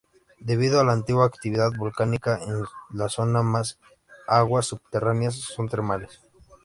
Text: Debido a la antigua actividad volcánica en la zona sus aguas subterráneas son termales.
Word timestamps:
Debido 0.39 0.79
a 0.79 0.83
la 0.83 0.93
antigua 0.93 1.27
actividad 1.27 1.69
volcánica 1.77 2.39
en 2.43 2.63
la 2.97 3.07
zona 3.07 3.43
sus 3.63 3.77
aguas 4.25 4.65
subterráneas 4.65 5.35
son 5.35 5.69
termales. 5.69 6.19